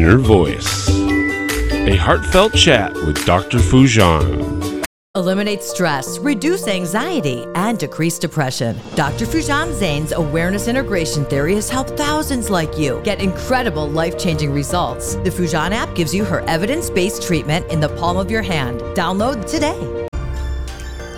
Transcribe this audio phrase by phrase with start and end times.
[0.00, 3.58] Inner Voice, a heartfelt chat with Dr.
[3.58, 4.82] Foojan.
[5.14, 8.80] Eliminate stress, reduce anxiety, and decrease depression.
[8.94, 9.26] Dr.
[9.26, 15.16] Foojan Zeine's awareness integration theory has helped thousands like you get incredible life changing results.
[15.16, 18.80] The Foojan app gives you her evidence based treatment in the palm of your hand.
[18.96, 19.99] Download today.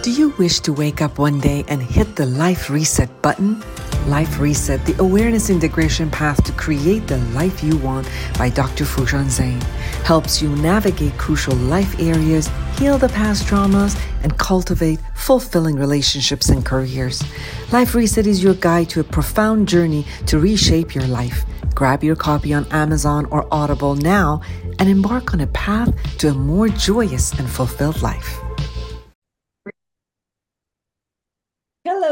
[0.02, 3.62] Do you wish to wake up one day and hit the life reset button?
[4.08, 8.82] Life Reset, the awareness integration path to create the life you want by Dr.
[8.82, 9.62] Foojan Zeine,
[10.02, 16.66] helps you navigate crucial life areas, heal the past traumas, and cultivate fulfilling relationships and
[16.66, 17.22] careers.
[17.70, 21.44] Life Reset is your guide to a profound journey to reshape your life.
[21.76, 24.42] Grab your copy on Amazon or Audible now
[24.80, 28.41] and embark on a path to a more joyous and fulfilled life.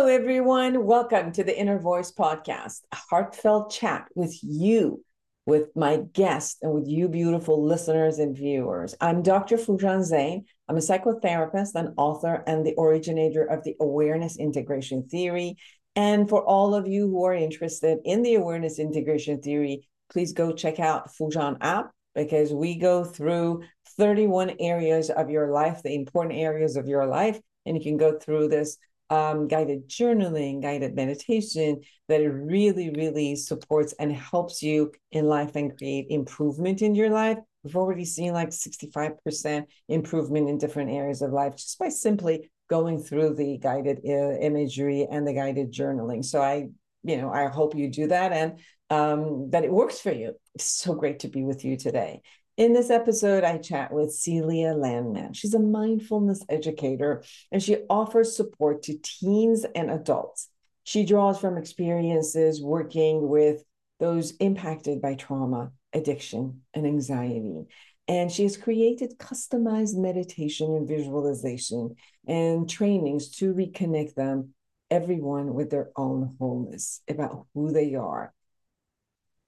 [0.00, 0.86] Hello, everyone.
[0.86, 5.04] Welcome to the Inner Voice Podcast, a heartfelt chat with you,
[5.44, 8.94] with my guest, and with you, beautiful listeners and viewers.
[9.02, 9.58] I'm Dr.
[9.58, 10.44] Foojan Zeine.
[10.70, 15.56] I'm a psychotherapist, an author, and the originator of the Awareness Integration Theory.
[15.94, 20.50] And for all of you who are interested in the Awareness Integration Theory, please go
[20.50, 23.64] check out Foojan app because we go through
[23.98, 28.18] 31 areas of your life, the important areas of your life, and you can go
[28.18, 28.78] through this
[29.10, 35.56] um, guided journaling, guided meditation that it really, really supports and helps you in life
[35.56, 37.38] and create improvement in your life.
[37.62, 43.02] We've already seen like 65% improvement in different areas of life just by simply going
[43.02, 46.24] through the guided uh, imagery and the guided journaling.
[46.24, 46.68] So I,
[47.02, 50.34] you know, I hope you do that and um, that it works for you.
[50.54, 52.22] It's so great to be with you today.
[52.60, 55.32] In this episode, I chat with Celia Landman.
[55.32, 60.50] She's a mindfulness educator and she offers support to teens and adults.
[60.84, 63.64] She draws from experiences working with
[63.98, 67.64] those impacted by trauma, addiction, and anxiety.
[68.06, 71.96] And she has created customized meditation and visualization
[72.28, 74.52] and trainings to reconnect them,
[74.90, 78.34] everyone with their own wholeness about who they are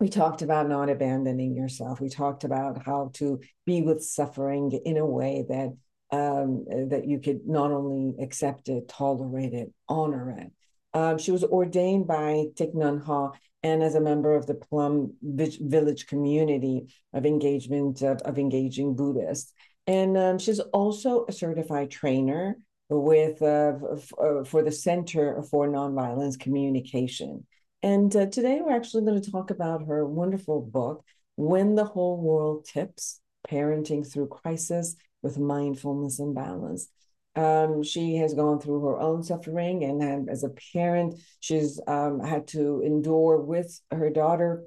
[0.02, 2.00] we talked about not abandoning yourself.
[2.00, 5.68] We talked about how to be with suffering in a way that
[6.10, 10.50] um, that you could not only accept it, tolerate it, honor it.
[10.92, 15.14] Um, she was ordained by Thich Nhat Hanh and as a member of the Plum
[15.22, 19.52] Village community of engagement of, of engaging Buddhists.
[19.86, 22.56] And um, she's also a certified trainer
[22.90, 27.46] with uh, f- uh, for the Center for Nonviolence Communication.
[27.82, 31.04] And uh, today we're actually going to talk about her wonderful book,
[31.34, 36.88] When the Whole World Tips Parenting Through Crisis with Mindfulness and Balance.
[37.34, 42.20] Um, she has gone through her own suffering, and, and as a parent, she's um,
[42.20, 44.64] had to endure with her daughter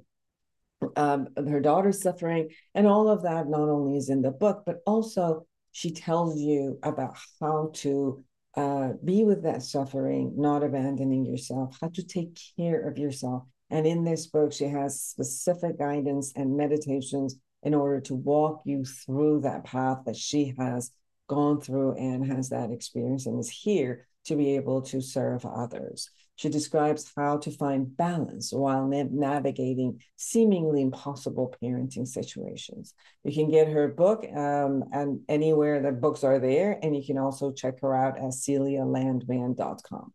[0.98, 4.82] um, her daughter's suffering, and all of that not only is in the book, but
[4.86, 8.24] also she tells you about how to
[8.56, 13.44] uh, be with that suffering, not abandoning yourself, how to take care of yourself.
[13.70, 18.86] And in this book, she has specific guidance and meditations in order to walk you
[18.86, 20.92] through that path that she has
[21.28, 26.10] gone through and has that experience and is here to be able to serve others.
[26.38, 32.94] She describes how to find balance while navigating seemingly impossible parenting situations.
[33.24, 37.18] You can get her book um, and anywhere that books are there, and you can
[37.18, 40.14] also check her out at celialandman.com.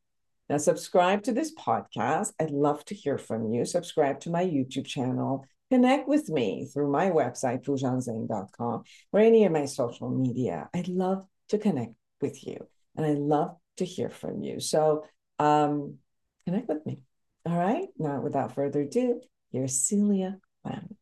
[0.50, 2.32] Now, subscribe to this podcast.
[2.38, 3.64] I'd love to hear from you.
[3.64, 5.46] Subscribe to my YouTube channel.
[5.70, 8.82] Connect with me through my website, foojanzeine.com,
[9.12, 10.68] or any of my social media.
[10.74, 12.66] I'd love to connect with you,
[12.96, 14.58] and I love to hear from you.
[14.58, 15.04] So,
[15.38, 15.98] um,
[16.50, 17.02] connect with me.
[17.46, 17.86] All right.
[17.98, 19.20] Now, without further ado,
[19.52, 20.96] here's Celia Lamb.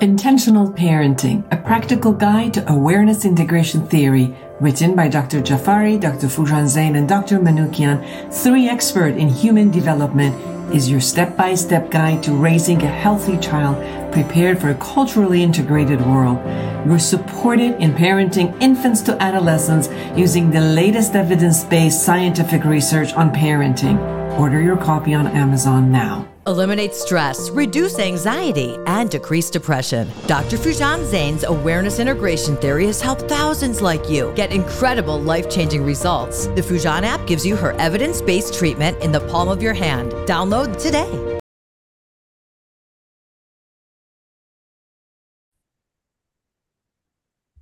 [0.00, 5.40] Intentional Parenting, a practical guide to awareness integration theory, written by Dr.
[5.40, 6.26] Jafari, Dr.
[6.26, 7.38] Foojan Zeine, and Dr.
[7.38, 10.34] Manoukian, three experts in human development,
[10.74, 13.76] is your step-by-step guide to raising a healthy child
[14.12, 16.38] prepared for a culturally integrated world.
[16.86, 23.98] You're supported in parenting infants to adolescents using the latest evidence-based scientific research on parenting.
[24.38, 26.31] Order your copy on Amazon now.
[26.48, 30.10] Eliminate stress, reduce anxiety, and decrease depression.
[30.26, 30.56] Dr.
[30.56, 36.46] Foojan Zeine's awareness integration theory has helped thousands like you get incredible life changing results.
[36.48, 40.10] The Foojan app gives you her evidence based treatment in the palm of your hand.
[40.26, 41.38] Download today.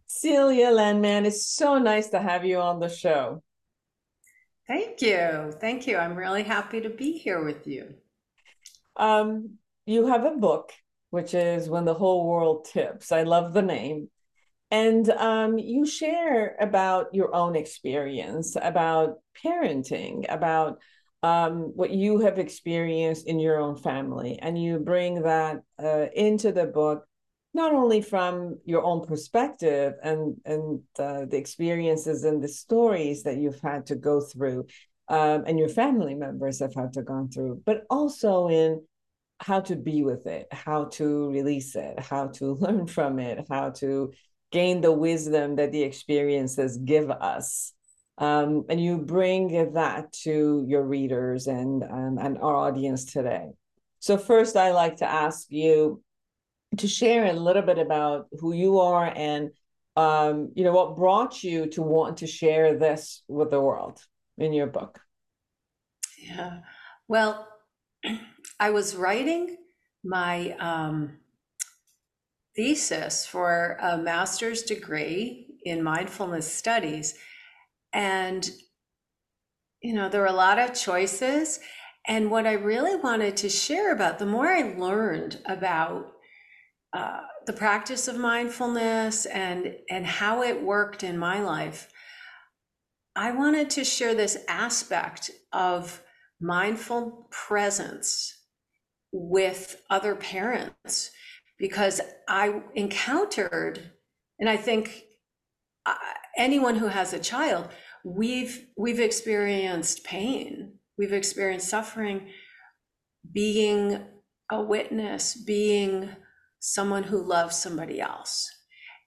[0.07, 3.43] Celia Landman, it's so nice to have you on the show.
[4.67, 5.53] Thank you.
[5.61, 5.99] Thank you.
[5.99, 7.95] I'm really happy to be here with you.
[9.01, 9.57] Um,
[9.87, 10.73] you have a book
[11.09, 13.11] which is When the Whole World Tips.
[13.11, 14.11] I love the name.
[14.71, 20.79] And um, you share about your own experience, about parenting, about
[21.23, 24.39] um, what you have experienced in your own family.
[24.41, 27.05] And you bring that uh, into the book,
[27.55, 33.39] not only from your own perspective and, and uh, the experiences and the stories that
[33.39, 34.67] you've had to go through,
[35.09, 38.81] um, and your family members have had to go through, but also in
[39.41, 43.71] how to be with it, how to release it, how to learn from it, how
[43.71, 44.13] to
[44.53, 47.73] gain the wisdom that the experiences give us.
[48.19, 53.49] Um, and you bring that to your readers and, um, and our audience today.
[53.99, 56.03] So, first, I like to ask you
[56.77, 59.51] to share a little bit about who you are and
[59.97, 64.01] um, you know what brought you to want to share this with the world
[64.39, 65.01] in your book.
[66.19, 66.61] Yeah.
[67.09, 67.49] Well,
[68.61, 69.57] I was writing
[70.05, 71.17] my um,
[72.55, 77.15] thesis for a master's degree in mindfulness studies.
[77.95, 78.49] And,
[79.83, 81.59] you know, there were a lot of choices.
[82.07, 86.13] And what I really wanted to share about, the more I learned about
[86.93, 91.91] uh, the practice of mindfulness and, and how it worked in my life,
[93.17, 96.03] I wanted to share this aspect of
[96.43, 98.37] mindful presence
[99.13, 101.11] with other parents
[101.59, 103.93] because I encountered,
[104.39, 105.05] and I think
[105.85, 105.95] uh,
[106.37, 107.69] anyone who has a child,
[108.05, 112.29] we've we've experienced pain, we've experienced suffering,
[113.31, 114.05] being
[114.51, 116.11] a witness, being
[116.61, 118.51] someone who loves somebody else.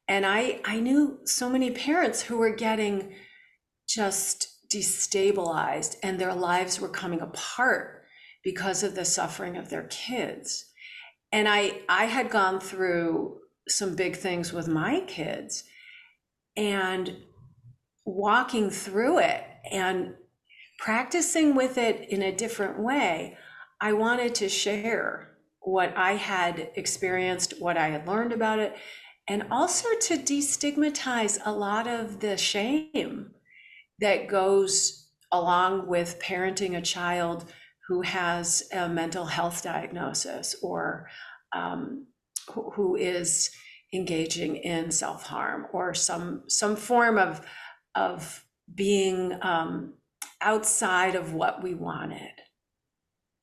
[0.07, 3.15] And I I knew so many parents who were getting
[3.87, 8.02] just destabilized and their lives were coming apart
[8.43, 10.65] because of the suffering of their kids.
[11.31, 15.63] And i i had gone through some big things with my kids
[16.55, 17.15] and
[18.05, 20.13] walking through it and
[20.77, 23.37] practicing with it in a different way
[23.79, 28.75] i wanted to share what i had experienced what i had learned about it
[29.27, 33.31] and also to destigmatize a lot of the shame
[33.99, 37.45] that goes along with parenting a child
[37.87, 41.09] who has a mental health diagnosis or
[41.53, 42.07] um,
[42.51, 43.51] who, is
[43.93, 47.45] engaging in self-harm or some some form of
[47.95, 48.43] of
[48.73, 49.93] being um,
[50.41, 52.31] outside of what we wanted.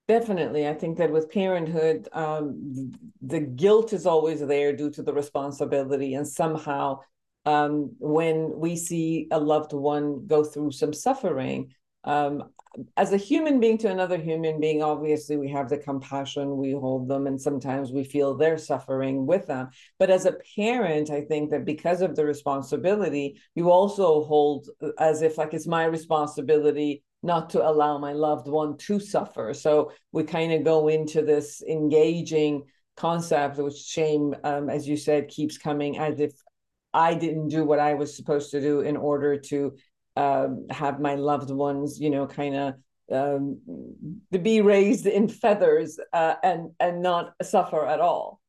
[0.09, 0.67] Definitely.
[0.67, 2.93] I think that with parenthood um,
[3.23, 7.01] the guilt is always there due to the responsibility and somehow
[7.47, 11.73] um, when we see a loved one go through some suffering
[12.05, 12.51] um,
[12.97, 17.09] as a human being to another human being, obviously we have the compassion, we hold
[17.09, 19.71] them, and sometimes we feel their suffering with them.
[19.99, 24.69] But as a parent, I think that because of the responsibility, you also hold
[24.99, 29.53] as if like it's my responsibility not to allow my loved one to suffer.
[29.53, 32.65] So we kind of go into this engaging
[32.97, 36.33] concept, which shame, um, as you said, keeps coming as if
[36.93, 39.77] I didn't do what I was supposed to do in order to
[40.17, 42.75] um, have my loved ones, you know, kind of
[43.13, 43.59] um,
[44.31, 48.41] be raised in feathers uh, and and not suffer at all.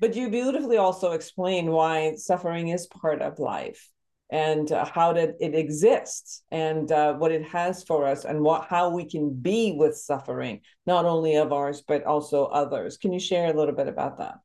[0.00, 3.90] But you beautifully also explain why suffering is part of life
[4.30, 8.66] and uh, how that it exists and uh, what it has for us and what
[8.68, 12.96] how we can be with suffering, not only of ours but also others.
[12.96, 14.36] Can you share a little bit about that?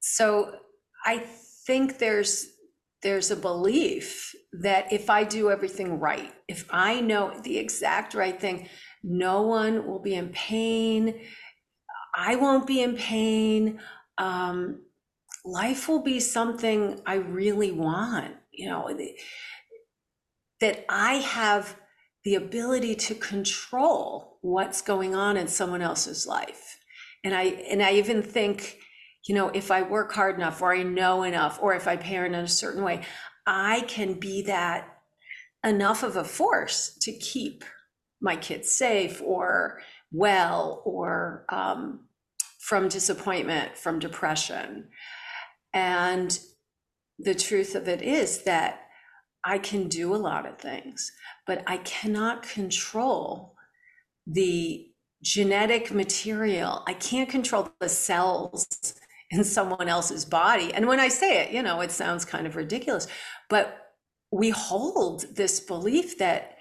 [0.00, 0.56] So
[1.04, 1.18] I
[1.66, 2.51] think there's
[3.02, 8.40] there's a belief that if I do everything right, if I know the exact right
[8.40, 8.68] thing,
[9.02, 11.20] no one will be in pain.
[12.14, 13.80] I won't be in pain.
[14.18, 14.82] Um,
[15.44, 18.96] life will be something I really want, you know,
[20.60, 21.76] that I have
[22.24, 26.78] the ability to control what's going on in someone else's life.
[27.24, 28.78] And I and I even think
[29.26, 32.34] you know, if I work hard enough or I know enough or if I parent
[32.34, 33.02] in a certain way,
[33.46, 34.88] I can be that
[35.64, 37.64] enough of a force to keep
[38.20, 42.00] my kids safe or well or um,
[42.58, 44.88] from disappointment, from depression.
[45.72, 46.38] And
[47.18, 48.80] the truth of it is that
[49.44, 51.10] I can do a lot of things,
[51.46, 53.54] but I cannot control
[54.26, 54.88] the
[55.22, 56.82] genetic material.
[56.86, 58.94] I can't control the cells
[59.32, 60.72] in someone else's body.
[60.72, 63.08] And when I say it, you know, it sounds kind of ridiculous,
[63.48, 63.78] but
[64.30, 66.58] we hold this belief that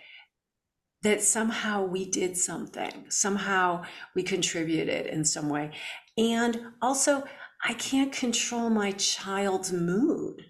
[1.04, 3.84] that somehow we did something, somehow
[4.16, 5.72] we contributed in some way.
[6.16, 7.24] And also,
[7.64, 10.44] I can't control my child's mood.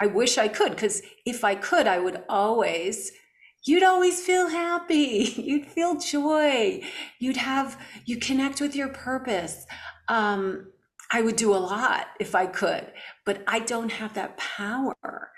[0.00, 3.12] I wish I could, because if I could, I would always,
[3.66, 5.34] you'd always feel happy.
[5.36, 6.80] You'd feel joy.
[7.18, 9.66] You'd have, you connect with your purpose.
[10.08, 10.72] Um,
[11.12, 12.92] I would do a lot if I could,
[13.24, 15.30] but I don't have that power.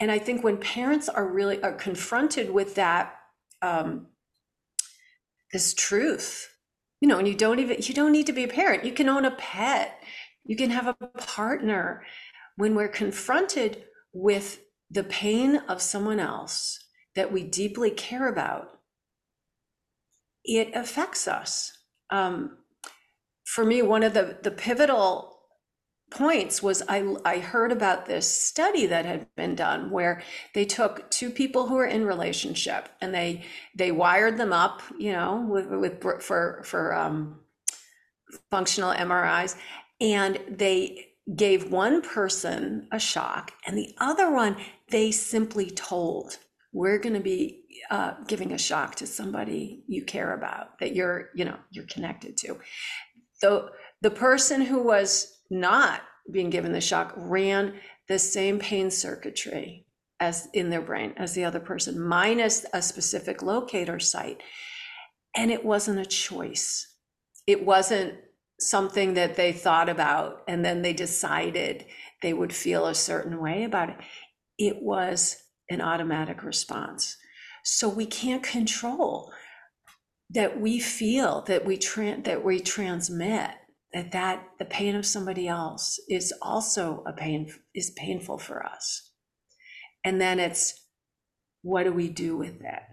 [0.00, 3.14] And I think when parents are really are confronted with that,
[3.62, 4.08] um,
[5.52, 6.48] this truth,
[7.00, 8.84] you know, and you don't even you don't need to be a parent.
[8.84, 10.02] You can own a pet.
[10.44, 12.02] You can have a partner.
[12.56, 16.78] When we're confronted with the pain of someone else
[17.16, 18.68] that we deeply care about,
[20.44, 21.72] it affects us.
[22.10, 22.58] Um,
[23.44, 25.34] for me, one of the, the pivotal
[26.10, 30.22] points was I, I heard about this study that had been done where
[30.54, 35.12] they took two people who were in relationship and they they wired them up you
[35.12, 37.40] know with, with for for um,
[38.50, 39.56] functional MRIs
[40.00, 44.56] and they gave one person a shock and the other one
[44.90, 46.38] they simply told
[46.72, 51.30] we're going to be uh, giving a shock to somebody you care about that you're
[51.34, 52.56] you know you're connected to
[53.44, 53.68] so
[54.00, 56.00] the person who was not
[56.32, 57.74] being given the shock ran
[58.08, 59.84] the same pain circuitry
[60.18, 64.42] as in their brain as the other person minus a specific locator site.
[65.36, 66.88] And it wasn't a choice.
[67.46, 68.14] It wasn't
[68.60, 71.84] something that they thought about and then they decided
[72.22, 73.96] they would feel a certain way about it.
[74.58, 75.36] It was
[75.68, 77.18] an automatic response.
[77.62, 79.30] So we can't control
[80.30, 83.50] that we feel that we tra- that we transmit
[83.92, 89.10] that that the pain of somebody else is also a pain is painful for us.
[90.04, 90.84] And then it's
[91.64, 92.88] what do we do with that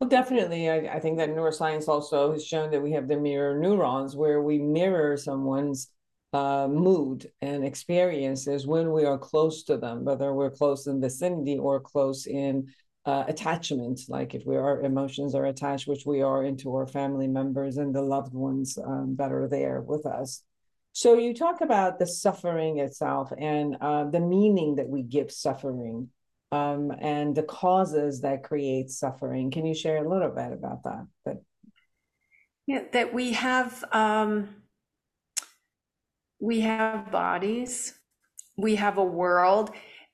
[0.00, 3.58] well definitely I, I think that neuroscience also has shown that we have the mirror
[3.58, 5.88] neurons where we mirror someone's
[6.34, 11.56] uh, mood and experiences when we are close to them whether we're close in vicinity
[11.56, 12.66] or close in
[13.08, 17.26] uh, attachment, like if we our emotions are attached, which we are into our family
[17.26, 20.42] members and the loved ones um, that are there with us.
[20.92, 26.10] So you talk about the suffering itself and uh, the meaning that we give suffering
[26.52, 29.50] um, and the causes that create suffering.
[29.50, 31.06] Can you share a little bit about that?
[31.24, 31.36] That
[32.66, 34.50] yeah, that we have um,
[36.40, 37.94] we have bodies,
[38.58, 39.70] we have a world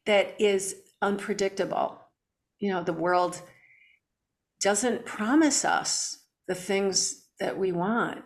[0.06, 2.03] that is unpredictable
[2.58, 3.42] you know, the world
[4.60, 8.22] doesn't promise us the things that we want.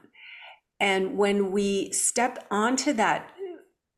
[0.81, 3.33] And when we step onto that,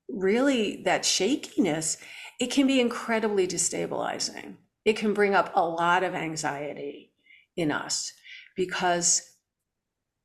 [0.09, 1.99] really, that shakiness,
[2.39, 4.57] it can be incredibly destabilizing.
[4.85, 7.13] It can bring up a lot of anxiety
[7.57, 8.13] in us
[8.57, 9.31] because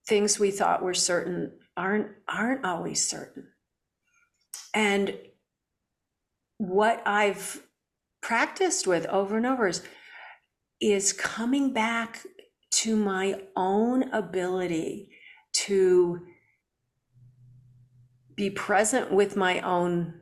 [0.08, 3.48] things we thought were certain aren't aren't always certain.
[4.74, 5.18] And
[6.58, 7.62] what I've
[8.26, 9.84] practiced with over and over is
[10.82, 12.26] is coming back
[12.72, 15.12] to my own ability
[15.54, 16.20] to
[18.36, 20.22] be present with my own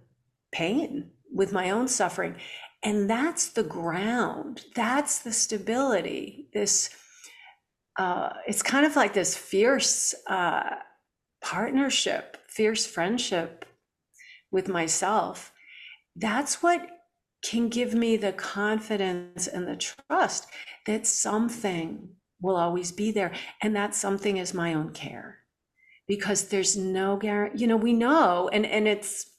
[0.52, 2.36] pain, with my own suffering.
[2.84, 6.50] And that's the ground, that's the stability.
[6.54, 6.90] This,
[7.98, 10.76] uh, it's kind of like this fierce uh,
[11.42, 13.66] partnership, fierce friendship
[14.52, 15.54] with myself.
[16.18, 16.86] That's what
[17.44, 20.48] can give me the confidence and the trust
[20.86, 22.10] that something
[22.42, 23.34] will always be there.
[23.62, 25.40] And that something is my own care.
[26.08, 29.30] Because there's no guarantee, you know, we know, and, and it's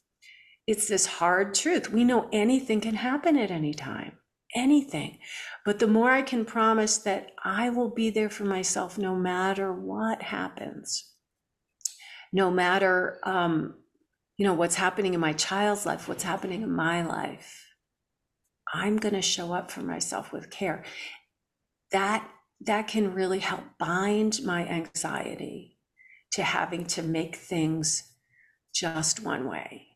[0.67, 1.91] it's this hard truth.
[1.91, 4.13] We know anything can happen at any time.
[4.55, 5.19] Anything.
[5.67, 9.75] But the more I can promise that I will be there for myself no matter
[9.75, 11.05] what happens,
[12.33, 13.75] no matter um,
[14.39, 17.64] you know, what's happening in my child's life, what's happening in my life
[18.75, 20.83] I'm going to show up for myself with care.
[21.93, 22.29] That
[22.63, 25.79] that can really help bind my anxiety
[26.33, 28.03] to having to make things
[28.75, 29.87] just one way.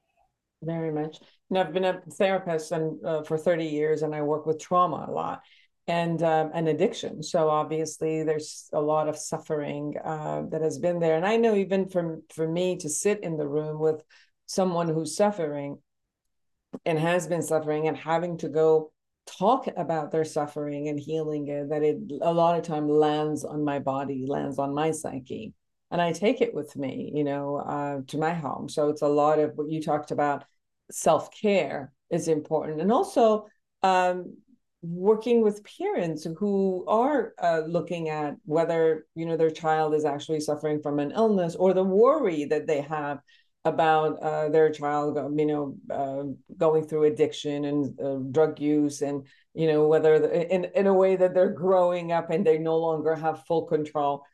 [0.62, 1.18] Very much.
[1.50, 5.06] And I've been a therapist and uh, for 30 years, and I work with trauma
[5.08, 5.40] a lot
[5.88, 7.22] and um, addiction.
[7.22, 11.16] So obviously, there's a lot of suffering uh, that has been there.
[11.16, 14.02] And I know even for for me to sit in the room with
[14.46, 15.78] someone who's suffering,
[16.84, 18.92] and has been suffering and having to go
[19.26, 23.62] talk about their suffering and healing it that it a lot of time lands on
[23.62, 25.52] my body lands on my psyche.
[25.90, 28.68] And i take it with me you know uh, to my home.
[28.68, 30.44] So it's a lot of what you talked about
[30.90, 32.80] self-care is important.
[32.80, 33.46] And also
[33.82, 34.36] um,
[34.82, 40.40] working with parents who are uh, looking at whether you know their child is actually
[40.40, 43.18] suffering from an illness or the worry that they have
[43.68, 46.24] about uh, their child you know uh,
[46.56, 50.94] going through addiction and uh, drug use and you know whether the, in in a
[50.94, 54.24] way that they're growing up and they no longer have full control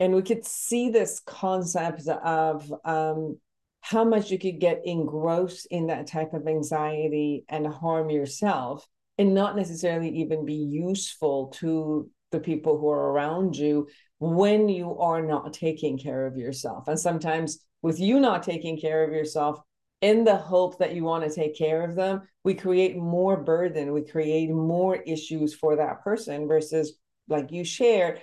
[0.00, 3.38] and we could see this concept of um,
[3.80, 8.86] how much you could get engrossed in that type of anxiety and harm yourself
[9.18, 13.86] and not necessarily even be useful to the people who are around you
[14.18, 16.88] when you are not taking care of yourself.
[16.88, 19.60] And sometimes, with you not taking care of yourself,
[20.00, 23.92] in the hope that you want to take care of them, we create more burden,
[23.92, 26.94] we create more issues for that person versus,
[27.28, 28.22] like you shared,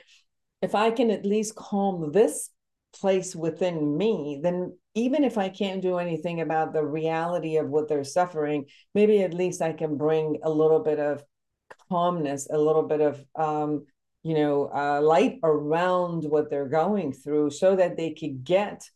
[0.64, 2.50] if I can at least calm this
[3.00, 7.88] place within me, then even if I can't do anything about the reality of what
[7.88, 8.66] they're suffering,
[8.96, 11.24] maybe at least I can bring a little bit of
[11.88, 13.86] calmness, a little bit of, um,
[14.24, 18.90] you know, uh, light around what they're going through so that they could get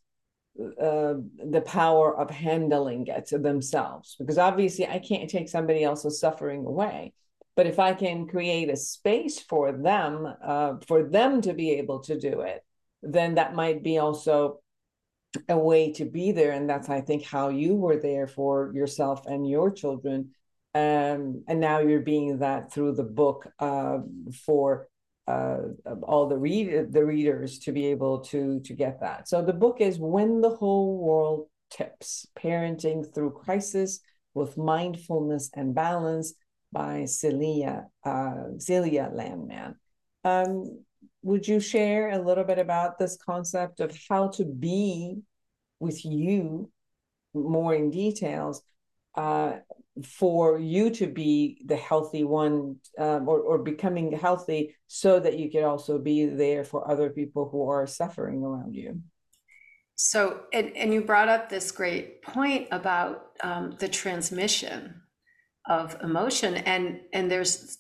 [0.60, 1.16] uh,
[1.50, 4.16] the power of handling it themselves.
[4.20, 7.14] Because obviously, I can't take somebody else's suffering away.
[7.56, 12.00] But if I can create a space for them, uh, for them to be able
[12.02, 12.64] to do it,
[13.02, 14.60] then that might be also
[15.50, 19.26] a way to be there and that's i think how you were there for yourself
[19.26, 20.32] and your children
[20.74, 24.00] um, and now you're being that through the book uh,
[24.46, 24.88] for
[25.28, 25.58] uh,
[26.04, 29.28] all the read the readers to be able to to get that.
[29.28, 34.00] So the book is when the whole world tips parenting through crisis
[34.34, 36.34] with mindfulness and balance
[36.72, 39.76] by celia uh, celia landman.
[40.24, 40.84] Um,
[41.24, 45.18] would you share a little bit about this concept of how to be
[45.80, 46.70] with you
[47.34, 48.62] more in details?
[49.16, 49.54] Uh,
[50.04, 55.50] for you to be the healthy one um, or, or becoming healthy so that you
[55.50, 59.02] can also be there for other people who are suffering around you.
[59.96, 65.02] So and, and you brought up this great point about um, the transmission
[65.68, 67.78] of emotion and and there's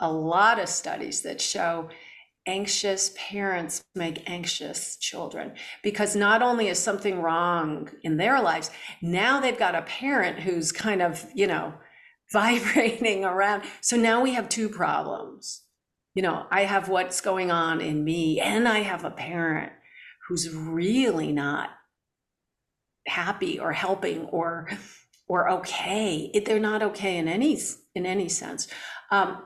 [0.00, 1.88] a lot of studies that show
[2.46, 8.70] anxious parents make anxious children because not only is something wrong in their lives,
[9.02, 11.74] now they've got a parent who's kind of, you know,
[12.32, 13.62] vibrating around.
[13.80, 15.62] So now we have two problems.
[16.14, 19.72] You know, I have what's going on in me, and I have a parent
[20.26, 21.70] who's really not
[23.06, 24.68] happy or helping or
[25.28, 26.30] or okay.
[26.44, 27.60] They're not okay in any
[27.94, 28.66] in any sense.
[29.10, 29.42] Um,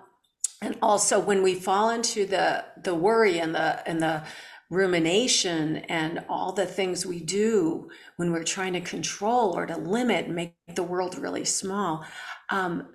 [0.63, 4.23] and also when we fall into the the worry and the and the
[4.71, 10.29] rumination and all the things we do when we're trying to control or to limit
[10.29, 12.05] make the world really small
[12.51, 12.89] um,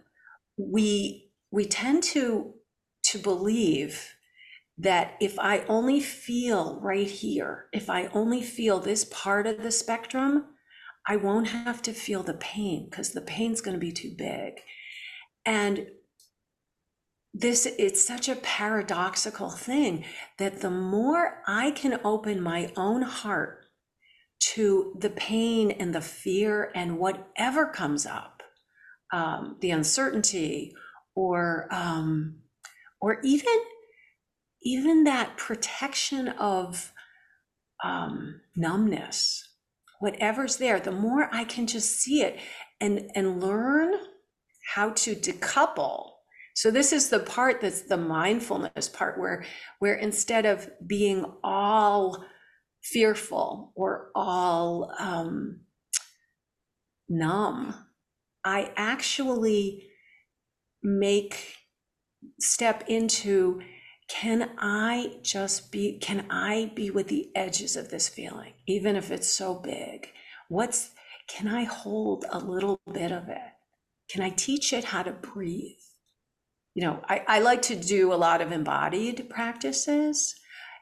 [0.58, 2.54] we we tend to
[3.04, 4.14] to believe
[4.78, 9.72] that if i only feel right here if i only feel this part of the
[9.72, 10.46] spectrum
[11.08, 14.54] i won't have to feel the pain because the pain's going to be too big.
[15.46, 15.88] And
[17.38, 20.06] this it's such a paradoxical thing
[20.38, 23.66] that the more i can open my own heart
[24.40, 28.42] to the pain and the fear and whatever comes up
[29.12, 30.74] um, the uncertainty
[31.14, 32.38] or um,
[33.02, 33.54] or even
[34.64, 36.94] even that protection of
[37.84, 39.50] um, numbness
[40.00, 42.40] whatever's there the more i can just see it
[42.80, 43.94] and and learn
[44.74, 46.15] how to decouple
[46.56, 49.46] so this is the part that's the mindfulness part where
[49.80, 52.26] where instead of being all
[52.82, 55.62] fearful or all um,
[57.10, 57.74] numb,
[58.44, 59.88] I actually
[60.84, 61.56] make
[62.40, 63.62] step into
[64.08, 69.10] can I just be, can I be with the edges of this feeling, even if
[69.10, 70.10] it's so big?
[70.48, 70.92] What's,
[71.28, 73.42] can I hold a little bit of it?
[74.12, 75.74] Can I teach it how to breathe?
[76.76, 80.36] You know, I, I like to do a lot of embodied practices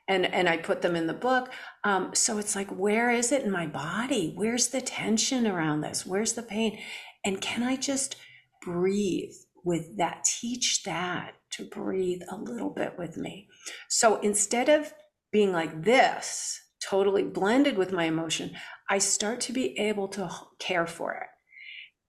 [0.08, 1.52] and and I put them in the book.
[1.84, 4.34] Um, so it's like, where is it in my body?
[4.36, 6.06] Where's the tension around this?
[6.06, 6.80] Where's the pain?
[7.24, 8.18] And can I just
[8.62, 9.32] breathe
[9.64, 10.26] with that?
[10.26, 13.48] Teach that to breathe a little bit with me.
[13.88, 14.94] So instead of
[15.32, 18.52] being like this, totally blended with my emotion,
[18.90, 20.30] I start to be able to
[20.60, 21.28] care for it.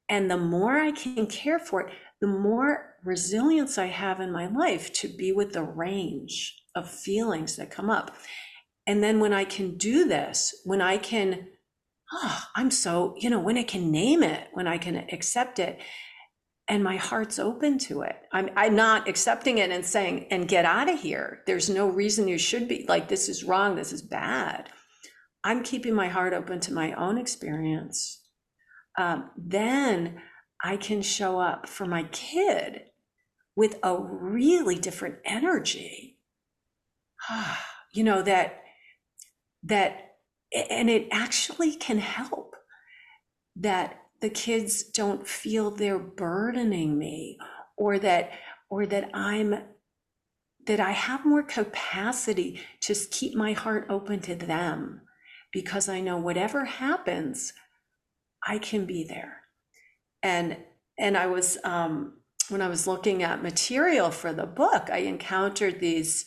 [0.09, 4.47] And the more I can care for it, the more resilience I have in my
[4.47, 8.17] life to be with the range of feelings that come up.
[8.87, 11.49] And then when I can do this, when I can,
[12.13, 15.81] oh, I'm so, you know, when I can name it, when I can accept it,
[16.67, 18.17] and my heart's open to it.
[18.33, 21.43] I'm I'm not accepting it and saying and get out of here.
[21.47, 24.71] There's no reason you should be like this is wrong, this is bad.
[25.45, 28.23] I'm keeping my heart open to my own experience.
[28.97, 30.23] Um, then
[30.63, 32.81] I can show up for my kid
[33.57, 36.19] with a really different energy.
[37.93, 38.63] you know that
[39.63, 40.17] that
[40.71, 42.55] and it actually can help
[43.57, 47.39] that the kids don't feel they're burdening me
[47.77, 48.31] or that
[48.71, 49.63] or that I'm
[50.67, 55.03] that I have more capacity to keep my heart open to them
[55.53, 57.53] because I know whatever happens,
[58.47, 59.43] I can be there.
[60.23, 60.57] And
[60.99, 65.81] and I was um, when I was looking at material for the book, I encountered
[65.81, 66.27] these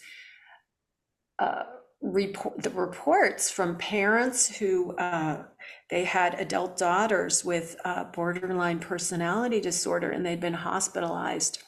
[1.39, 1.63] uh,
[2.01, 5.43] report the reports from parents who uh,
[5.89, 11.63] they had adult daughters with uh, borderline personality disorder and they'd been hospitalized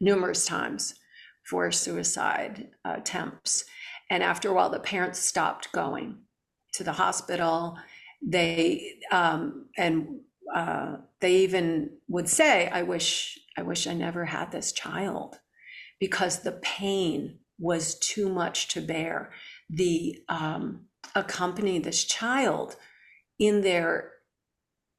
[0.00, 0.94] numerous times
[1.44, 3.64] for suicide attempts.
[4.10, 6.18] And after a while the parents stopped going
[6.74, 7.76] to the hospital.
[8.22, 10.20] They um, and
[10.54, 15.38] uh, they even would say i wish i wish i never had this child
[15.98, 19.30] because the pain was too much to bear.
[19.70, 22.76] The um, accompany this child
[23.38, 24.12] in their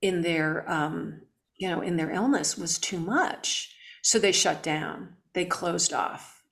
[0.01, 1.21] in their um,
[1.57, 5.15] you know in their illness was too much, so they shut down.
[5.33, 6.43] They closed off.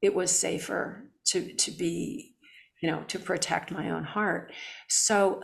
[0.00, 2.36] It was safer to to be
[2.80, 4.52] you know to protect my own heart.
[4.88, 5.42] So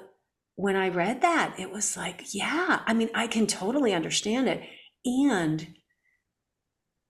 [0.57, 4.63] when I read that, it was like, yeah, I mean, I can totally understand it.
[5.05, 5.75] And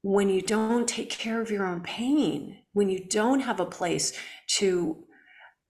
[0.05, 4.13] when you don't take care of your own pain, when you don't have a place
[4.47, 5.03] to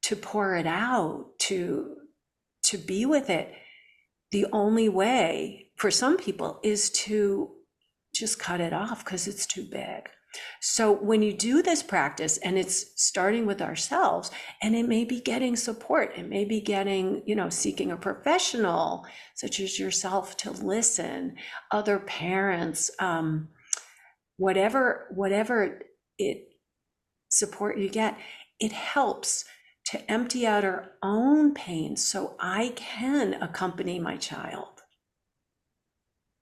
[0.03, 1.95] to pour it out, to
[2.65, 3.53] to be with it,
[4.33, 7.53] the only way for some people is to
[8.13, 10.09] just cut it off because it's too big.
[10.61, 15.21] So when you do this practice and it's starting with ourselves and it may be
[15.21, 20.51] getting support, it may be getting, you know, seeking a professional such as yourself to
[20.51, 21.37] listen,
[21.71, 23.49] other parents, um,
[24.37, 25.81] whatever whatever
[26.19, 26.49] it
[27.31, 28.19] support you get
[28.61, 29.45] it helps
[29.87, 34.69] to empty out our own pain so i can accompany my child.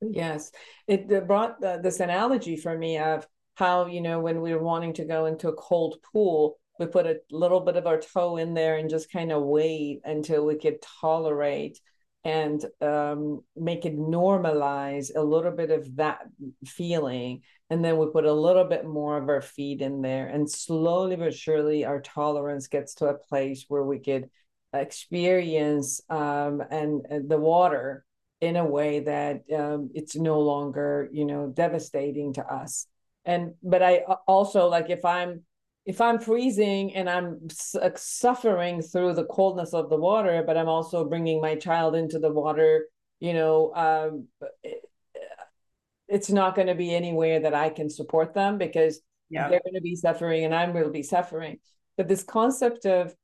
[0.01, 0.51] Yes.
[0.89, 4.95] It brought the, this analogy for me of how you know when we were wanting
[4.95, 8.55] to go into a cold pool we put a little bit of our toe in
[8.55, 11.79] there and just kind of wait until we could tolerate
[12.25, 16.21] and um, make it normalize a little bit of that
[16.67, 17.43] feeling.
[17.69, 20.29] And then we put a little bit more of our feet in there.
[20.29, 24.31] And slowly but surely, our tolerance gets to a place where we could
[24.73, 28.05] experience um, and, and the water
[28.41, 32.87] in a way that um, it's no longer, you know, devastating to us.
[33.25, 35.43] And, but I also like if I'm,
[35.85, 37.49] if I'm freezing and I'm
[37.97, 42.31] suffering through the coldness of the water, but I'm also bringing my child into the
[42.31, 42.87] water,
[43.19, 44.29] you know, um,
[44.63, 44.85] it,
[46.09, 49.49] it's not going to be anywhere that I can support them because yeah.
[49.49, 51.59] they're going to be suffering and I'm going to be suffering.
[51.97, 53.15] But this concept of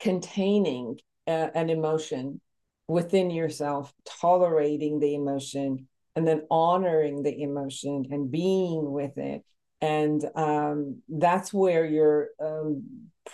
[0.00, 2.40] containing uh, an emotion
[2.88, 9.42] within yourself, tolerating the emotion, and then honoring the emotion and being with it
[9.80, 12.82] and um, that's where your um,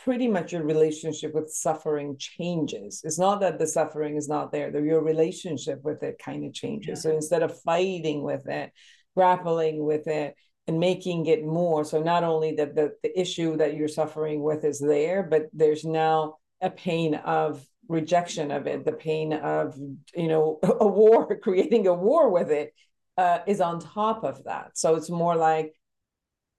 [0.05, 3.02] pretty much your relationship with suffering changes.
[3.05, 7.05] It's not that the suffering is not there your relationship with it kind of changes
[7.05, 7.11] yeah.
[7.11, 8.72] so instead of fighting with it
[9.14, 10.35] grappling with it
[10.66, 14.64] and making it more so not only that the, the issue that you're suffering with
[14.64, 18.85] is there but there's now a pain of rejection of it.
[18.85, 19.76] The pain of
[20.14, 22.74] you know a war creating a war with it
[23.18, 24.78] uh, is on top of that.
[24.78, 25.74] So it's more like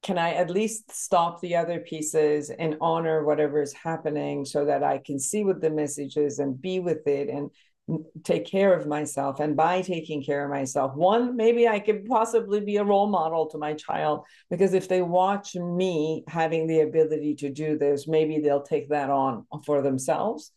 [0.03, 4.83] can I at least stop the other pieces and honor whatever is happening so that
[4.83, 7.49] I can see what the message is and be with it and
[8.23, 9.39] take care of myself?
[9.39, 13.47] And by taking care of myself one maybe i could possibly be a role model
[13.47, 18.39] to my child because if they watch me having the ability to do this maybe
[18.39, 20.51] they'll take that on for themselves.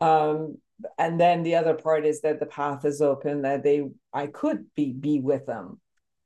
[0.00, 0.56] Um,
[0.98, 4.66] and then the other part is that the path is open that they i could
[4.74, 5.80] be be with them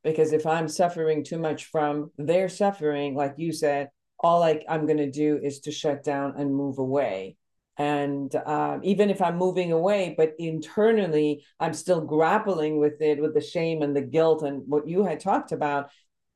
[0.05, 3.89] because if i'm suffering too much from their suffering like you said
[4.21, 7.37] all I, i'm going to do is to shut down and move away.
[7.77, 13.35] And um, even if i'm moving away but internally i'm still grappling with it with
[13.35, 15.91] the shame and the guilt and what you had talked about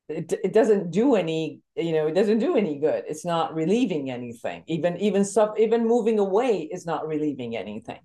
[0.09, 3.05] it, it doesn't do any you know it doesn't do any good.
[3.07, 4.65] It's not relieving anything.
[4.67, 8.01] Even even stuff even moving away is not relieving anything.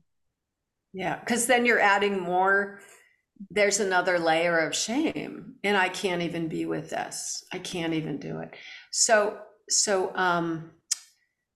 [0.92, 2.80] Yeah because then you're adding more
[3.50, 7.44] there's another layer of shame and i can't even be with this.
[7.52, 8.56] I can't even do it.
[8.92, 9.38] So
[9.70, 10.72] so um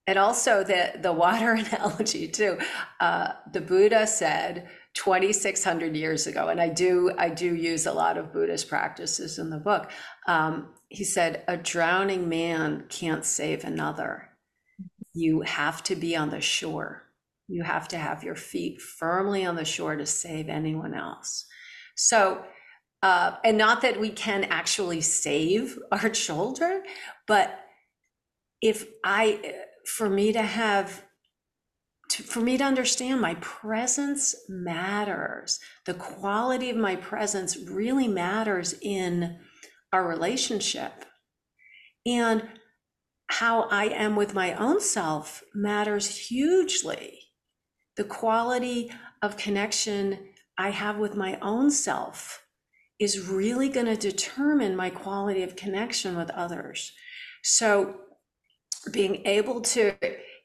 [0.05, 2.57] and also the the water analogy too.
[2.99, 8.17] Uh the buddha said 2600 years ago and i do i do use a lot
[8.17, 9.91] of buddhist practices in the book.
[10.27, 14.29] Um, he said a drowning man can't save another.
[15.13, 17.03] You have to be on the shore.
[17.49, 21.46] You have to have your feet firmly on the shore to save anyone else
[21.97, 22.43] so,
[23.03, 26.83] uh, and not that we can actually save our children,
[27.27, 27.59] but
[28.61, 29.55] if I,
[29.85, 31.03] for me to have,
[32.11, 38.73] to, for me to understand my presence matters, the quality of my presence really matters
[38.81, 39.39] in
[39.91, 41.05] our relationship.
[42.05, 42.47] And
[43.29, 47.19] how I am with my own self matters hugely.
[47.97, 48.89] The quality
[49.21, 50.26] of connection
[50.57, 52.43] I have with my own self
[52.99, 56.91] is really going to determine my quality of connection with others.
[57.43, 57.95] So
[58.91, 59.93] being able to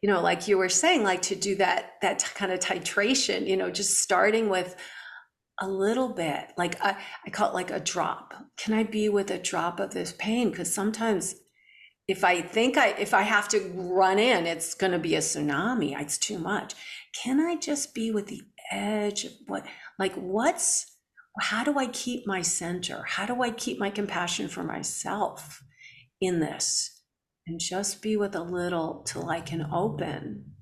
[0.02, 3.56] you know like you were saying like to do that that kind of titration you
[3.56, 4.74] know just starting with
[5.60, 8.34] a little bit like I, I call it like a drop.
[8.56, 10.50] Can i be with a drop of this pain?
[10.50, 11.36] Because sometimes
[12.08, 15.20] if i think i if i have to run in it's going to be a
[15.20, 16.74] tsunami it's too much.
[17.14, 18.42] Can i just be with the
[18.72, 19.64] edge of what
[19.98, 20.86] like, what's,
[21.40, 23.04] how do I keep my center?
[23.06, 25.62] How do I keep my compassion for myself
[26.20, 27.02] in this?
[27.46, 30.52] And just be with a little till I can open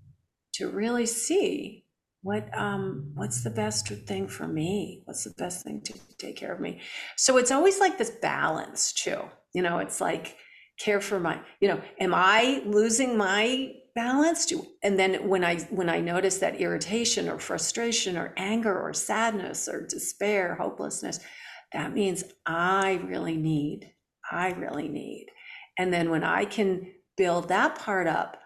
[0.55, 1.85] to really see
[2.23, 6.53] what um what's the best thing for me what's the best thing to take care
[6.53, 6.81] of me
[7.17, 9.21] so it's always like this balance too
[9.55, 10.37] you know it's like
[10.79, 15.89] care for my you know am i losing my balanced and then when i when
[15.89, 21.21] i notice that irritation or frustration or anger or sadness or despair hopelessness
[21.73, 23.93] that means i really need
[24.31, 25.27] i really need.
[25.79, 28.37] And then when i can build that part up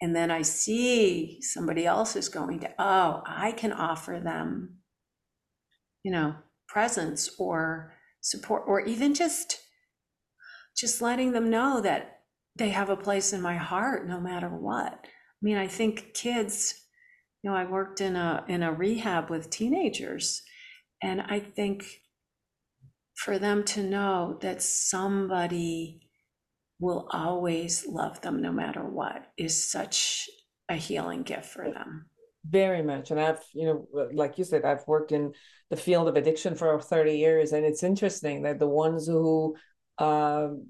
[0.00, 4.78] and then i see somebody else is going to oh i can offer them
[6.02, 6.34] you know
[6.68, 9.58] presence or support or even just
[10.76, 12.11] just letting them know that
[12.56, 14.92] they have a place in my heart no matter what.
[14.92, 16.74] I mean, I think kids,
[17.42, 20.42] you know, I worked in a in a rehab with teenagers
[21.02, 21.84] and I think
[23.14, 26.00] for them to know that somebody
[26.80, 30.28] will always love them no matter what is such
[30.68, 32.06] a healing gift for them.
[32.44, 33.12] Very much.
[33.12, 35.32] And I've, you know, like you said, I've worked in
[35.70, 37.52] the field of addiction for 30 years.
[37.52, 39.54] And it's interesting that the ones who
[39.98, 40.66] um,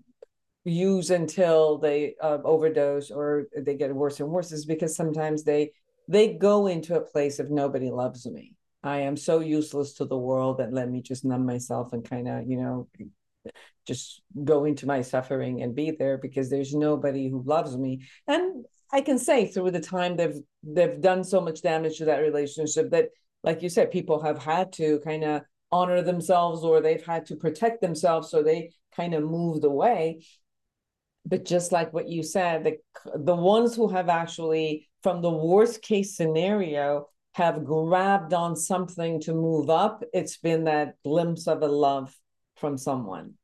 [0.65, 5.73] use until they uh, overdose or they get worse and worse is because sometimes they
[6.09, 8.55] they go into a place of nobody loves me.
[8.83, 12.29] I am so useless to the world that let me just numb myself and kind
[12.29, 12.89] of you know
[13.87, 18.03] just go into my suffering and be there because there's nobody who loves me.
[18.29, 22.19] And i can say through the time they've they've done so much damage to that
[22.19, 23.09] relationship that
[23.43, 27.35] like you said people have had to kind of honor themselves or they've had to
[27.35, 30.23] protect themselves so they kind of moved away
[31.25, 32.77] but just like what you said the
[33.15, 39.33] the ones who have actually from the worst case scenario have grabbed on something to
[39.33, 42.15] move up it's been that glimpse of a love
[42.57, 43.35] from someone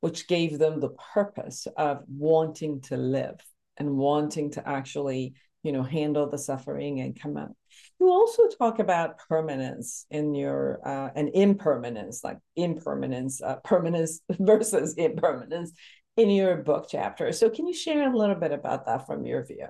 [0.00, 3.38] which gave them the purpose of wanting to live
[3.76, 7.54] and wanting to actually you know handle the suffering and come out.
[8.00, 14.94] You also talk about permanence in your uh, and impermanence like impermanence uh, permanence versus
[14.94, 15.72] impermanence
[16.16, 17.32] in your book chapter.
[17.32, 19.68] So, can you share a little bit about that from your view?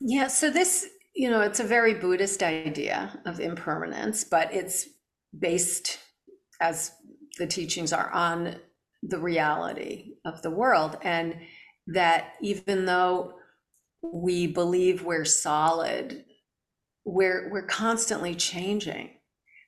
[0.00, 4.88] Yeah, so this, you know, it's a very Buddhist idea of impermanence, but it's
[5.36, 5.98] based,
[6.60, 6.92] as
[7.38, 8.56] the teachings are, on
[9.02, 10.98] the reality of the world.
[11.02, 11.36] And
[11.88, 13.34] that even though
[14.02, 16.24] we believe we're solid,
[17.04, 19.10] we're, we're constantly changing,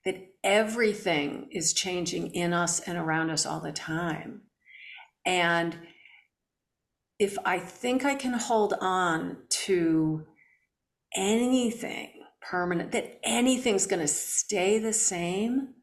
[0.04, 4.42] that everything is changing in us and around us all the time.
[5.28, 5.76] And
[7.18, 9.36] if I think I can hold on
[9.66, 10.24] to
[11.14, 15.74] anything permanent, that anything's going to stay the same,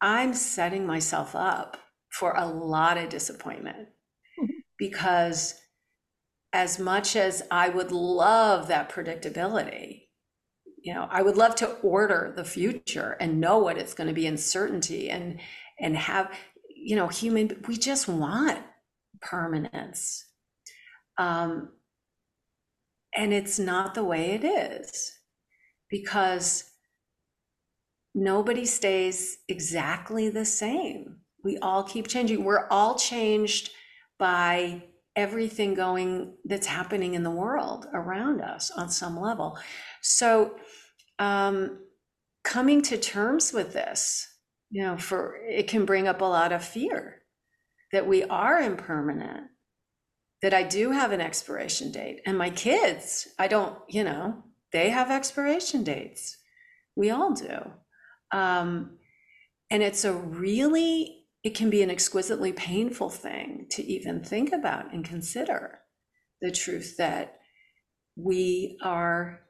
[0.00, 1.76] I'm setting myself up
[2.10, 3.88] for a lot of disappointment.
[4.40, 4.60] Mm-hmm.
[4.78, 5.60] Because
[6.54, 10.04] as much as I would love that predictability,
[10.78, 14.14] you know, I would love to order the future and know what it's going to
[14.14, 15.38] be in certainty and
[15.78, 16.32] and have,
[16.74, 18.60] you know, human we just want
[19.20, 20.24] permanence.
[21.18, 21.70] Um,
[23.14, 25.12] and it's not the way it is
[25.90, 26.64] because
[28.14, 31.18] nobody stays exactly the same.
[31.42, 32.44] We all keep changing.
[32.44, 33.70] We're all changed
[34.18, 34.82] by
[35.14, 39.58] everything going that's happening in the world around us on some level.
[40.02, 40.56] So,
[41.18, 41.78] um,
[42.44, 44.26] coming to terms with this,
[44.70, 47.22] you know, for it can bring up a lot of fear
[47.92, 49.48] that we are impermanent,
[50.42, 54.90] that I do have an expiration date, and my kids, I don't, you know, they
[54.90, 56.36] have expiration dates.
[56.94, 57.58] We all do.
[58.32, 58.98] Um,
[59.70, 64.92] and it's a really, it can be an exquisitely painful thing to even think about
[64.92, 65.78] and consider
[66.42, 67.38] the truth that
[68.16, 69.40] we are,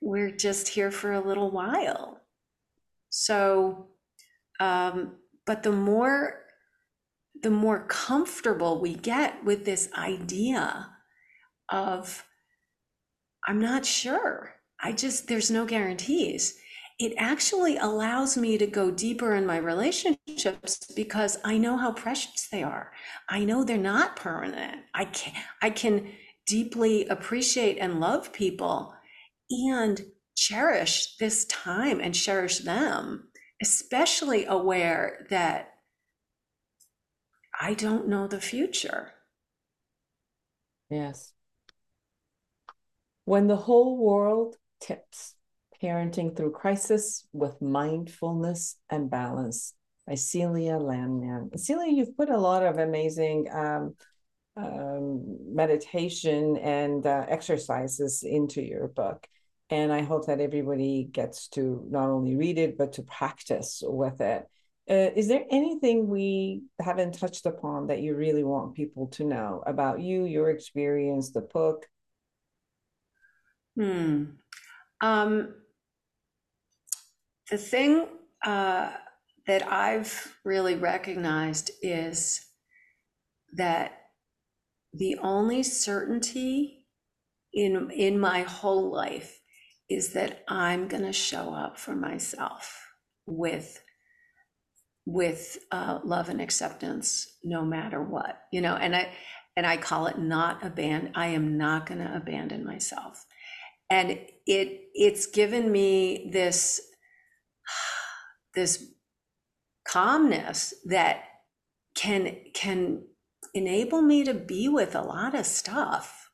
[0.00, 2.20] we're just here for a little while.
[3.10, 3.88] So,
[4.60, 5.16] um,
[5.46, 6.44] but the more,
[7.42, 10.90] the more comfortable we get with this idea
[11.70, 12.24] of,
[13.46, 14.54] I'm not sure.
[14.80, 16.58] I just, there's no guarantees
[16.98, 22.48] it actually allows me to go deeper in my relationships because I know how precious
[22.50, 22.92] they are.
[23.28, 24.82] I know they're not permanent.
[24.94, 26.10] I can I can
[26.46, 28.94] deeply appreciate and love people
[29.50, 30.00] and
[30.36, 33.28] cherish this time and cherish them,
[33.62, 35.74] especially aware that
[37.60, 39.12] I don't know the future.
[40.90, 41.32] Yes.
[43.24, 45.34] When the whole world tips
[45.82, 49.74] Parenting Through Crisis with Mindfulness and Balance
[50.06, 51.50] by Celia Landman.
[51.56, 53.94] Celia, you've put a lot of amazing um,
[54.56, 59.26] um, meditation and uh, exercises into your book.
[59.70, 64.20] And I hope that everybody gets to not only read it, but to practice with
[64.20, 64.46] it.
[64.90, 69.62] Uh, is there anything we haven't touched upon that you really want people to know
[69.66, 71.86] about you, your experience, the book?
[73.76, 74.24] Hmm.
[75.02, 75.54] Um,
[77.50, 78.06] the thing
[78.44, 78.90] uh,
[79.46, 82.46] that I've really recognized is
[83.56, 83.92] that
[84.94, 86.86] the only certainty
[87.52, 89.40] in in my whole life
[89.88, 92.86] is that I'm going to show up for myself
[93.26, 93.80] with
[95.10, 99.08] with uh, love and acceptance no matter what you know and i
[99.56, 103.24] and i call it not abandon i am not going to abandon myself.
[103.90, 104.10] And
[104.46, 106.80] it it's given me this
[108.54, 108.84] this
[109.86, 111.22] calmness that
[111.94, 113.04] can can
[113.54, 116.30] enable me to be with a lot of stuff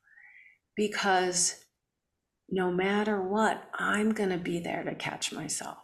[0.75, 1.63] because
[2.49, 5.77] no matter what i'm going to be there to catch myself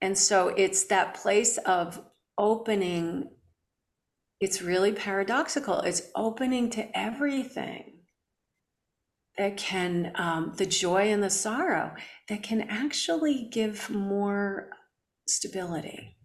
[0.00, 2.00] and so it's that place of
[2.38, 3.30] opening
[4.40, 8.00] it's really paradoxical it's opening to everything
[9.40, 11.94] that can um, the joy and the sorrow
[12.28, 14.68] that can actually give more
[15.26, 16.16] stability.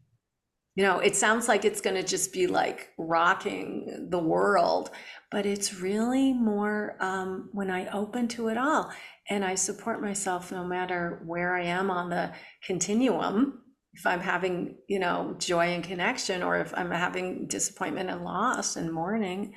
[0.75, 4.91] You know, it sounds like it's going to just be like rocking the world,
[5.31, 8.91] but it's really more um, when I open to it all
[9.29, 12.33] and I support myself no matter where I am on the
[12.65, 13.61] continuum.
[13.95, 18.75] If I'm having, you know, joy and connection, or if I'm having disappointment and loss
[18.75, 19.53] and mourning,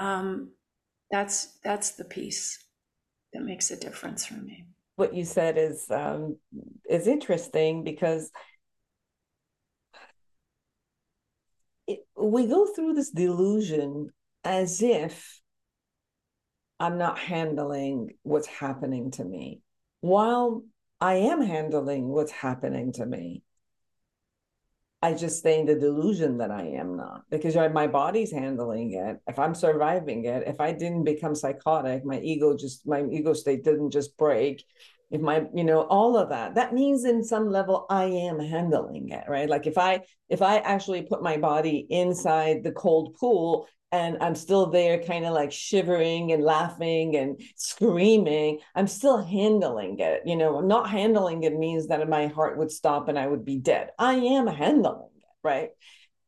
[0.00, 0.50] um,
[1.10, 2.58] that's that's the piece
[3.32, 4.66] that makes a difference for me.
[4.96, 6.38] What you said is um,
[6.90, 8.30] is interesting because
[11.86, 14.10] it, we go through this delusion
[14.44, 15.40] as if
[16.80, 19.60] I'm not handling what's happening to me,
[20.00, 20.64] while
[21.00, 23.42] I am handling what's happening to me.
[25.00, 29.20] I just stay in the delusion that I am not because my body's handling it.
[29.28, 33.62] If I'm surviving it, if I didn't become psychotic, my ego just, my ego state
[33.62, 34.64] didn't just break
[35.10, 39.08] if my you know all of that that means in some level i am handling
[39.08, 43.66] it right like if i if i actually put my body inside the cold pool
[43.92, 49.98] and i'm still there kind of like shivering and laughing and screaming i'm still handling
[49.98, 53.44] it you know not handling it means that my heart would stop and i would
[53.44, 55.70] be dead i am handling it right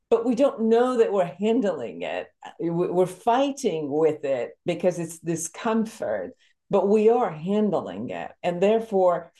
[0.08, 6.32] but we don't know that we're handling it we're fighting with it because it's discomfort
[6.70, 8.30] but we are handling it.
[8.42, 9.32] And therefore,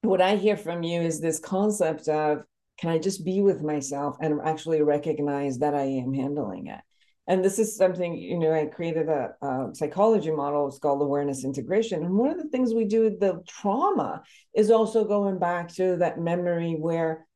[0.00, 2.42] what I hear from you is this concept of
[2.78, 6.80] can I just be with myself and actually recognize that I am handling it?
[7.26, 10.66] And this is something, you know, I created a, a, psychology model.
[10.66, 12.02] It's called awareness integration.
[12.04, 14.22] And one of the things we do with the trauma
[14.54, 17.26] is also going back to that memory where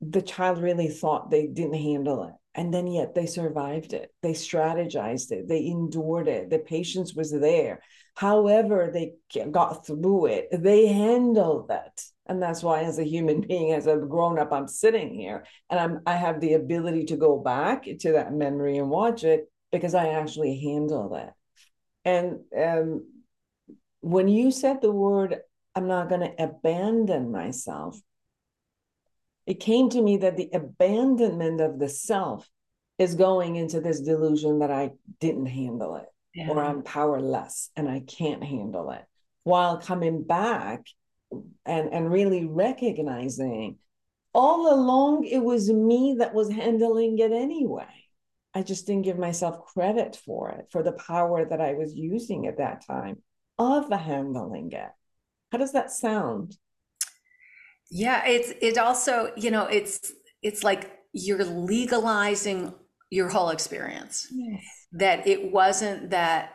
[0.00, 2.34] the child really thought they didn't handle it.
[2.54, 4.12] And then yet they survived it.
[4.22, 5.48] They strategized it.
[5.48, 6.50] They endured it.
[6.50, 7.80] The patience was there
[8.14, 9.14] however they
[9.50, 13.96] got through it they handled that And that's why, as a human being, as a
[13.96, 18.12] grown up, I'm sitting here and I'm I have the ability to go back to
[18.12, 21.34] that memory and watch it because I actually handle that
[22.04, 23.04] And um,
[24.00, 25.38] when you said the word,
[25.74, 28.00] I'm not going to abandon myself,
[29.46, 32.48] it came to me that the abandonment of the self
[32.98, 36.48] is going into this delusion that I didn't handle it yeah.
[36.48, 39.04] or I'm powerless and I can't handle it.
[39.42, 40.86] While coming back
[41.66, 43.78] and, and really recognizing
[44.32, 47.86] all along it was me that was handling it anyway.
[48.54, 52.46] I just didn't give myself credit for it, for the power that I was using
[52.46, 53.22] at that time
[53.58, 54.90] of handling it.
[55.52, 56.56] How does that sound?
[57.90, 60.12] Yeah, it's it also, you know, it's
[60.42, 62.72] it's like you're legalizing
[63.10, 64.28] your whole experience.
[64.30, 64.62] Yes.
[64.92, 66.52] That it wasn't that,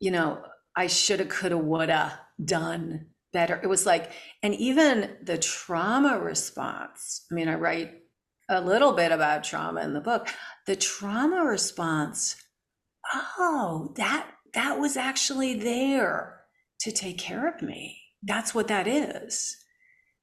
[0.00, 0.42] you know,
[0.76, 3.06] I shoulda, coulda, woulda done
[3.38, 3.60] better.
[3.62, 4.10] It was like,
[4.42, 7.24] and even the trauma response.
[7.30, 7.92] I mean, I write
[8.48, 10.26] a little bit about trauma in the book.
[10.66, 12.34] The trauma response,
[13.14, 16.40] oh, that that was actually there
[16.80, 17.96] to take care of me.
[18.24, 19.56] That's what that is.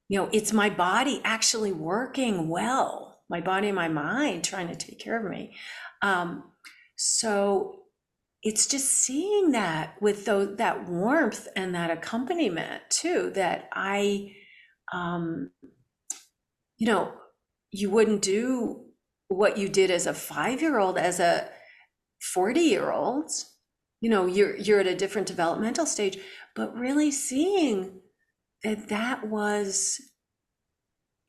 [0.09, 4.76] You know, it's my body actually working well, my body and my mind trying to
[4.76, 5.55] take care of me.
[6.01, 6.43] Um,
[6.97, 7.85] so
[8.46, 14.32] it's just seeing that with those, that warmth and that accompaniment too, that I,
[14.93, 15.52] um,
[16.78, 17.12] you know,
[17.72, 18.86] you wouldn't do
[19.28, 21.50] what you did as a five year old, as a
[22.34, 23.30] 40 year old
[24.02, 26.20] you know you're you're at a different developmental stage
[26.56, 28.02] but really seeing
[28.64, 30.00] that that was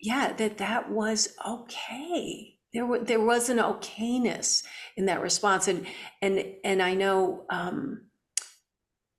[0.00, 4.62] yeah that that was okay there was there was an okayness
[4.96, 5.86] in that response and
[6.20, 8.02] and and i know um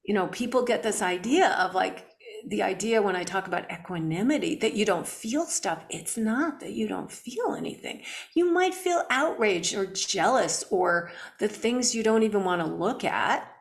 [0.04, 2.06] you know people get this idea of like
[2.48, 6.72] the idea when I talk about equanimity that you don't feel stuff, it's not that
[6.72, 8.04] you don't feel anything.
[8.36, 13.04] You might feel outraged or jealous or the things you don't even want to look
[13.04, 13.52] at.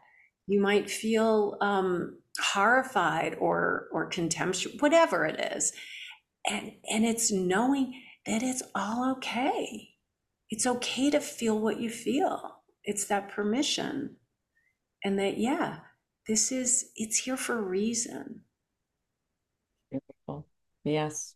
[0.46, 5.72] You might feel um, horrified or or contemptuous, whatever it is.
[6.48, 9.90] And and it's knowing that it's all okay.
[10.50, 12.62] It's okay to feel what you feel.
[12.84, 14.16] It's that permission.
[15.04, 15.78] And that, yeah,
[16.26, 18.42] this is, it's here for a reason
[19.90, 20.46] Beautiful.
[20.84, 21.34] Yes.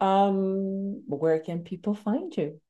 [0.00, 2.60] Um, where can people find you?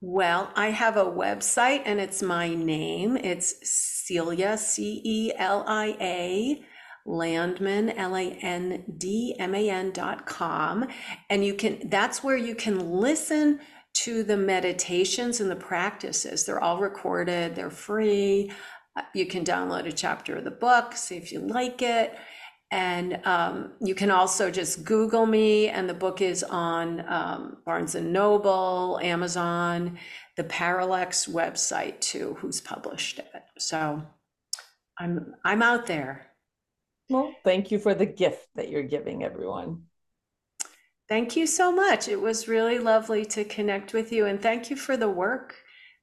[0.00, 3.16] Well, I have a website and it's my name.
[3.16, 6.62] It's Celia, C E L I A,
[7.08, 10.86] Landman, L A N D M A N dot com.
[11.30, 13.60] And you can, that's where you can listen
[14.04, 16.44] to the meditations and the practices.
[16.44, 18.52] They're all recorded, they're free.
[19.14, 22.16] You can download a chapter of the book, see if you like it.
[22.70, 27.94] And um, you can also just Google me, and the book is on um, Barnes
[27.94, 29.98] and Noble, Amazon,
[30.36, 33.42] the Parallax website too, who's published it.
[33.58, 34.02] So
[34.98, 36.27] I'm I'm out there.
[37.10, 39.84] Well, thank you for the gift that you're giving everyone.
[41.08, 42.06] Thank you so much.
[42.06, 45.54] It was really lovely to connect with you, and thank you for the work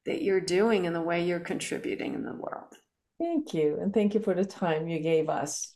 [0.06, 2.74] that you're doing and the way you're contributing in the world.
[3.20, 5.74] Thank you, and thank you for the time you gave us.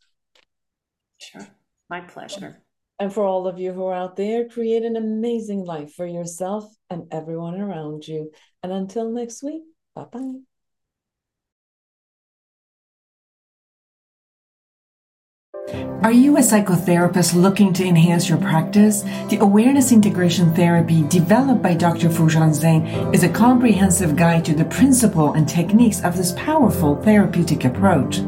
[1.19, 1.47] Sure.
[1.89, 2.63] My pleasure.
[2.99, 6.65] And for all of you who are out there, create an amazing life for yourself
[6.89, 8.32] and everyone around you.
[8.61, 9.63] And until next week,
[9.95, 10.39] bye bye.
[16.03, 19.03] Are you a psychotherapist looking to enhance your practice?
[19.30, 22.09] The Awareness Integration Therapy, developed by Dr.
[22.09, 27.65] Foojan Zeine, is a comprehensive guide to the principle and techniques of this powerful therapeutic
[27.65, 28.22] approach.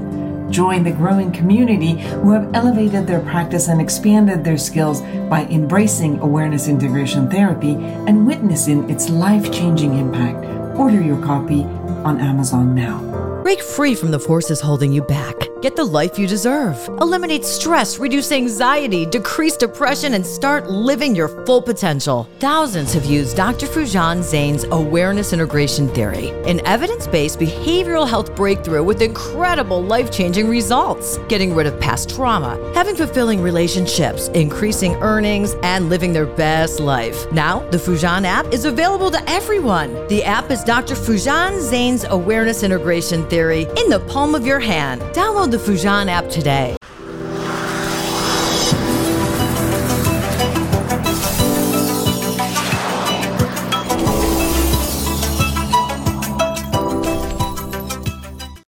[0.52, 6.20] Join the growing community who have elevated their practice and expanded their skills by embracing
[6.20, 7.76] awareness integration therapy
[8.08, 10.46] and witnessing its life changing impact.
[10.78, 11.64] Order your copy
[12.04, 13.00] on Amazon now.
[13.44, 16.76] Break free from the forces holding you back Get the life you deserve.
[17.02, 22.28] Eliminate stress, reduce anxiety, decrease depression, and start living your full potential.
[22.40, 23.68] Thousands have used Dr.
[23.68, 30.50] Foojan Zeine's awareness integration theory, an evidence based behavioral health breakthrough with incredible life changing
[30.50, 31.20] results.
[31.30, 37.32] Getting rid of past trauma, having fulfilling relationships, increasing earnings, and living their best life.
[37.32, 40.08] Now, the Foojan app is available to everyone.
[40.08, 40.96] The app is Dr.
[40.96, 45.02] Foojan Zeine's awareness integration theory in the palm of your hand.
[45.14, 46.78] Download the Foojan app today.